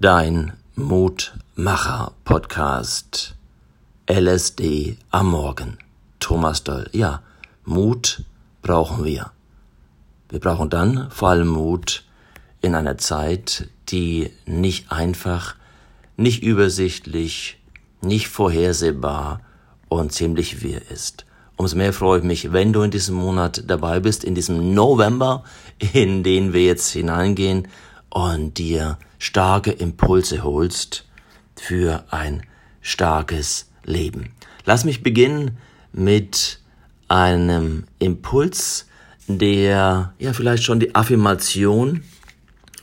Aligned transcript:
Dein 0.00 0.52
Mutmacher-Podcast. 0.76 3.34
LSD 4.08 4.96
am 5.10 5.32
Morgen. 5.32 5.76
Thomas 6.20 6.62
Doll. 6.62 6.88
Ja, 6.92 7.20
Mut 7.64 8.22
brauchen 8.62 9.04
wir. 9.04 9.32
Wir 10.28 10.38
brauchen 10.38 10.70
dann 10.70 11.10
vor 11.10 11.30
allem 11.30 11.48
Mut 11.48 12.04
in 12.60 12.76
einer 12.76 12.96
Zeit, 12.96 13.70
die 13.88 14.30
nicht 14.46 14.92
einfach, 14.92 15.56
nicht 16.16 16.44
übersichtlich, 16.44 17.58
nicht 18.00 18.28
vorhersehbar 18.28 19.40
und 19.88 20.12
ziemlich 20.12 20.62
wirr 20.62 20.88
ist. 20.92 21.26
Umso 21.56 21.76
mehr 21.76 21.92
freue 21.92 22.20
ich 22.20 22.24
mich, 22.24 22.52
wenn 22.52 22.72
du 22.72 22.82
in 22.82 22.92
diesem 22.92 23.16
Monat 23.16 23.64
dabei 23.66 23.98
bist, 23.98 24.22
in 24.22 24.36
diesem 24.36 24.74
November, 24.74 25.42
in 25.92 26.22
den 26.22 26.52
wir 26.52 26.62
jetzt 26.62 26.90
hineingehen 26.90 27.66
und 28.10 28.58
dir 28.58 28.96
starke 29.18 29.72
Impulse 29.72 30.42
holst 30.42 31.04
für 31.56 32.04
ein 32.10 32.42
starkes 32.80 33.70
Leben. 33.84 34.30
Lass 34.64 34.84
mich 34.84 35.02
beginnen 35.02 35.58
mit 35.92 36.60
einem 37.08 37.84
Impuls, 37.98 38.86
der 39.26 40.14
ja 40.18 40.32
vielleicht 40.32 40.64
schon 40.64 40.80
die 40.80 40.94
Affirmation 40.94 42.02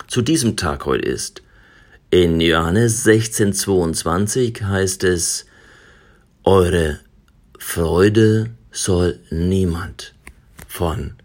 zu 0.08 0.22
diesem 0.22 0.58
Tag 0.58 0.86
heute 0.86 1.08
ist. 1.08 1.42
In 2.12 2.40
Johannes 2.40 3.06
16,22 3.06 4.64
heißt 4.64 5.04
es, 5.04 5.46
eure 6.44 7.00
Freude 7.58 8.52
soll 8.72 9.20
niemand 9.32 10.14
von 10.68 11.16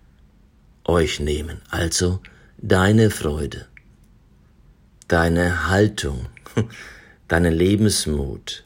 euch 0.84 1.20
nehmen. 1.20 1.60
Also 1.70 2.20
deine 2.58 3.10
Freude, 3.10 3.66
deine 5.10 5.68
Haltung, 5.68 6.26
deine 7.28 7.50
Lebensmut, 7.50 8.64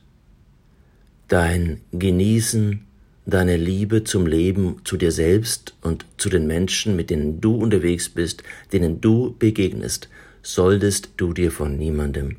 dein 1.26 1.80
Genießen, 1.92 2.84
deine 3.24 3.56
Liebe 3.56 4.04
zum 4.04 4.26
Leben, 4.26 4.82
zu 4.84 4.98
dir 4.98 5.10
selbst 5.10 5.74
und 5.80 6.04
zu 6.18 6.28
den 6.28 6.46
Menschen, 6.46 6.96
mit 6.96 7.08
denen 7.08 7.40
du 7.40 7.54
unterwegs 7.56 8.10
bist, 8.10 8.42
denen 8.74 9.00
du 9.00 9.34
begegnest, 9.38 10.10
solltest 10.42 11.12
du 11.16 11.32
dir 11.32 11.50
von 11.50 11.78
niemandem 11.78 12.36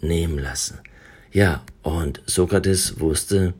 nehmen 0.00 0.38
lassen. 0.38 0.78
Ja, 1.30 1.62
und 1.82 2.22
Sokrates 2.24 3.00
wusste, 3.00 3.52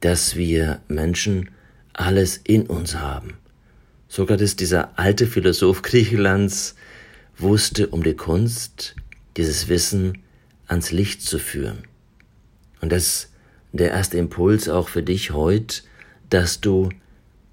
dass 0.00 0.34
wir 0.34 0.80
Menschen 0.88 1.50
alles 1.92 2.40
in 2.44 2.66
uns 2.66 2.94
haben. 2.94 3.34
Sokrates, 4.08 4.56
dieser 4.56 4.98
alte 4.98 5.26
Philosoph 5.26 5.82
Griechenlands, 5.82 6.74
wusste 7.36 7.88
um 7.88 8.02
die 8.02 8.14
Kunst, 8.14 8.94
dieses 9.40 9.68
Wissen 9.68 10.18
ans 10.66 10.92
Licht 10.92 11.22
zu 11.22 11.38
führen. 11.38 11.78
Und 12.82 12.92
das 12.92 13.06
ist 13.06 13.28
der 13.72 13.90
erste 13.90 14.18
Impuls 14.18 14.68
auch 14.68 14.88
für 14.88 15.02
dich 15.02 15.30
heute, 15.30 15.82
dass 16.28 16.60
du 16.60 16.90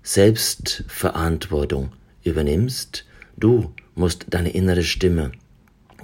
Selbstverantwortung 0.04 1.94
übernimmst. 2.24 3.06
Du 3.38 3.74
musst 3.96 4.26
deine 4.30 4.50
innere 4.50 4.84
Stimme, 4.84 5.32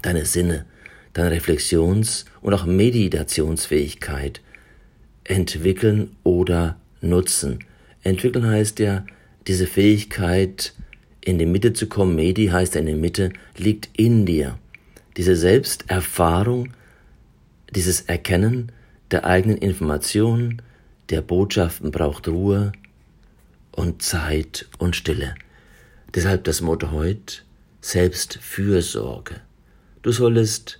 deine 0.02 0.26
Sinne, 0.26 0.66
deine 1.12 1.36
Reflexions- 1.36 2.26
und 2.42 2.54
auch 2.54 2.66
Meditationsfähigkeit 2.66 4.40
entwickeln 5.26 6.16
oder 6.24 6.78
nutzen. 7.02 7.60
Entwickeln 8.04 8.48
heißt 8.48 8.80
ja, 8.80 9.06
diese 9.48 9.68
Fähigkeit, 9.68 10.74
in 11.20 11.40
die 11.40 11.46
Mitte 11.46 11.74
zu 11.74 11.88
kommen, 11.88 12.16
Medi 12.16 12.48
heißt 12.48 12.76
ja 12.76 12.80
in 12.80 12.88
der 12.88 12.96
Mitte, 12.96 13.34
liegt 13.58 13.90
in 13.98 14.26
dir. 14.26 14.58
Diese 15.18 15.36
Selbsterfahrung, 15.36 16.74
dieses 17.70 18.02
Erkennen 18.02 18.72
der 19.12 19.26
eigenen 19.26 19.58
Informationen, 19.58 20.62
der 21.10 21.22
Botschaften 21.22 21.92
braucht 21.92 22.28
Ruhe 22.28 22.72
und 23.72 24.02
Zeit 24.02 24.68
und 24.80 24.96
Stille. 24.96 25.36
Deshalb 26.14 26.44
das 26.46 26.62
Motto 26.62 26.92
heute, 26.92 27.42
Selbstfürsorge. 27.82 29.42
Du 30.02 30.12
solltest 30.12 30.80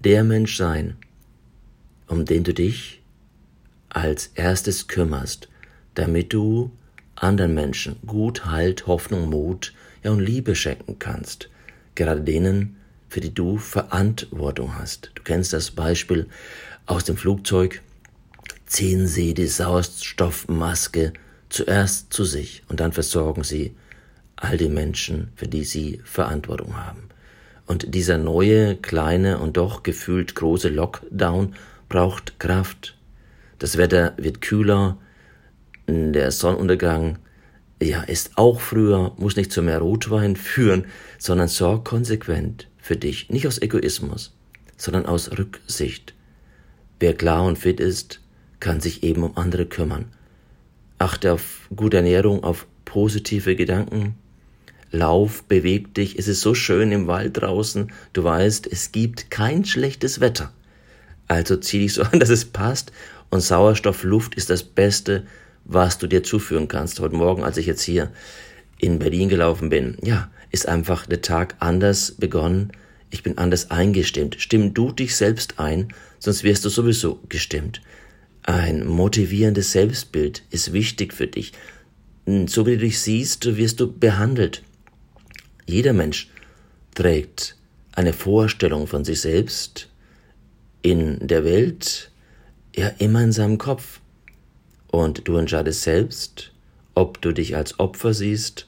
der 0.00 0.24
Mensch 0.24 0.56
sein, 0.56 0.96
um 2.06 2.24
den 2.24 2.44
du 2.44 2.52
dich 2.52 3.02
als 3.88 4.28
erstes 4.34 4.88
kümmerst, 4.88 5.48
damit 5.94 6.32
du 6.32 6.70
anderen 7.14 7.54
Menschen 7.54 7.96
gut 8.06 8.46
Halt, 8.46 8.86
Hoffnung, 8.86 9.30
Mut 9.30 9.72
ja, 10.02 10.10
und 10.10 10.20
Liebe 10.20 10.54
schenken 10.54 10.98
kannst, 10.98 11.48
gerade 11.94 12.22
denen, 12.22 12.76
für 13.12 13.20
die 13.20 13.34
du 13.34 13.58
Verantwortung 13.58 14.78
hast. 14.78 15.10
Du 15.14 15.22
kennst 15.22 15.52
das 15.52 15.70
Beispiel 15.70 16.28
aus 16.86 17.04
dem 17.04 17.18
Flugzeug. 17.18 17.82
Ziehen 18.64 19.06
Sie 19.06 19.34
die 19.34 19.48
Sauerstoffmaske 19.48 21.12
zuerst 21.50 22.10
zu 22.10 22.24
sich 22.24 22.62
und 22.68 22.80
dann 22.80 22.92
versorgen 22.92 23.44
Sie 23.44 23.76
all 24.36 24.56
die 24.56 24.70
Menschen, 24.70 25.30
für 25.36 25.46
die 25.46 25.64
Sie 25.64 26.00
Verantwortung 26.04 26.74
haben. 26.74 27.10
Und 27.66 27.94
dieser 27.94 28.16
neue, 28.16 28.76
kleine 28.76 29.40
und 29.40 29.58
doch 29.58 29.82
gefühlt 29.82 30.34
große 30.34 30.70
Lockdown 30.70 31.54
braucht 31.90 32.40
Kraft, 32.40 32.96
das 33.58 33.76
Wetter 33.76 34.14
wird 34.16 34.40
kühler, 34.40 34.96
der 35.86 36.30
Sonnenuntergang 36.30 37.18
ja, 37.82 38.04
ist 38.04 38.38
auch 38.38 38.62
früher, 38.62 39.12
muss 39.18 39.36
nicht 39.36 39.52
zu 39.52 39.60
mehr 39.60 39.80
Rotwein 39.80 40.34
führen, 40.34 40.86
sondern 41.18 41.48
sorg 41.48 41.84
konsequent 41.84 42.68
für 42.82 42.96
dich, 42.96 43.30
nicht 43.30 43.46
aus 43.46 43.62
Egoismus, 43.62 44.34
sondern 44.76 45.06
aus 45.06 45.30
Rücksicht. 45.38 46.12
Wer 47.00 47.14
klar 47.14 47.44
und 47.44 47.58
fit 47.58 47.80
ist, 47.80 48.20
kann 48.60 48.80
sich 48.80 49.02
eben 49.02 49.22
um 49.22 49.36
andere 49.36 49.64
kümmern. 49.64 50.06
Achte 50.98 51.32
auf 51.32 51.68
gute 51.74 51.98
Ernährung, 51.98 52.44
auf 52.44 52.66
positive 52.84 53.56
Gedanken. 53.56 54.16
Lauf, 54.90 55.44
beweg 55.44 55.94
dich. 55.94 56.18
Es 56.18 56.28
ist 56.28 56.42
so 56.42 56.54
schön 56.54 56.92
im 56.92 57.06
Wald 57.06 57.40
draußen. 57.40 57.92
Du 58.12 58.24
weißt, 58.24 58.66
es 58.70 58.92
gibt 58.92 59.30
kein 59.30 59.64
schlechtes 59.64 60.20
Wetter. 60.20 60.52
Also 61.28 61.56
zieh 61.56 61.78
dich 61.78 61.94
so 61.94 62.02
an, 62.02 62.18
dass 62.20 62.28
es 62.28 62.44
passt 62.44 62.92
und 63.30 63.40
Sauerstoffluft 63.40 64.34
ist 64.34 64.50
das 64.50 64.64
Beste, 64.64 65.24
was 65.64 65.98
du 65.98 66.08
dir 66.08 66.24
zuführen 66.24 66.68
kannst. 66.68 67.00
Heute 67.00 67.14
Morgen, 67.14 67.44
als 67.44 67.56
ich 67.56 67.66
jetzt 67.66 67.82
hier 67.82 68.10
in 68.82 68.98
Berlin 68.98 69.28
gelaufen 69.28 69.70
bin, 69.70 69.96
ja, 70.02 70.30
ist 70.50 70.68
einfach 70.68 71.06
der 71.06 71.22
Tag 71.22 71.54
anders 71.60 72.16
begonnen. 72.18 72.72
Ich 73.10 73.22
bin 73.22 73.38
anders 73.38 73.70
eingestimmt. 73.70 74.36
Stimm 74.40 74.74
du 74.74 74.90
dich 74.90 75.14
selbst 75.14 75.58
ein, 75.60 75.94
sonst 76.18 76.42
wirst 76.42 76.64
du 76.64 76.68
sowieso 76.68 77.20
gestimmt. 77.28 77.80
Ein 78.42 78.84
motivierendes 78.84 79.70
Selbstbild 79.70 80.42
ist 80.50 80.72
wichtig 80.72 81.14
für 81.14 81.28
dich. 81.28 81.52
So 82.26 82.66
wie 82.66 82.72
du 82.72 82.78
dich 82.78 82.98
siehst, 82.98 83.56
wirst 83.56 83.78
du 83.78 83.90
behandelt. 83.90 84.64
Jeder 85.64 85.92
Mensch 85.92 86.28
trägt 86.94 87.56
eine 87.92 88.12
Vorstellung 88.12 88.88
von 88.88 89.04
sich 89.04 89.20
selbst 89.20 89.88
in 90.82 91.24
der 91.24 91.44
Welt, 91.44 92.10
ja 92.74 92.88
immer 92.98 93.22
in 93.22 93.32
seinem 93.32 93.58
Kopf. 93.58 94.00
Und 94.88 95.28
du 95.28 95.36
entscheidest 95.36 95.82
selbst, 95.82 96.52
ob 96.94 97.22
du 97.22 97.30
dich 97.30 97.54
als 97.54 97.78
Opfer 97.78 98.12
siehst 98.12 98.66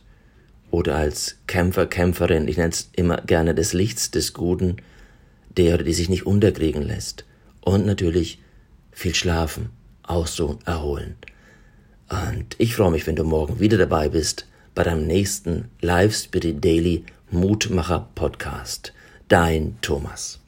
oder 0.74 0.96
als 0.96 1.36
Kämpfer, 1.46 1.86
Kämpferin, 1.86 2.48
ich 2.48 2.56
nenne 2.56 2.70
es 2.70 2.90
immer 2.96 3.18
gerne 3.18 3.54
des 3.54 3.74
Lichts, 3.74 4.10
des 4.10 4.32
Guten, 4.32 4.78
der 5.56 5.74
oder 5.74 5.84
die 5.84 5.94
sich 5.94 6.08
nicht 6.08 6.26
unterkriegen 6.26 6.82
lässt. 6.82 7.24
Und 7.60 7.86
natürlich 7.86 8.40
viel 8.90 9.14
schlafen, 9.14 9.70
ausruhen, 10.02 10.58
erholen. 10.64 11.14
Und 12.08 12.56
ich 12.58 12.74
freue 12.74 12.90
mich, 12.90 13.06
wenn 13.06 13.14
du 13.14 13.22
morgen 13.22 13.60
wieder 13.60 13.78
dabei 13.78 14.08
bist 14.08 14.48
bei 14.74 14.82
deinem 14.82 15.06
nächsten 15.06 15.70
Live 15.80 16.16
Spirit 16.16 16.64
Daily 16.64 17.04
Mutmacher 17.30 18.08
Podcast. 18.16 18.92
Dein 19.28 19.76
Thomas. 19.80 20.43